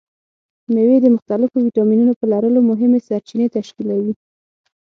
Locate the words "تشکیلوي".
3.57-4.13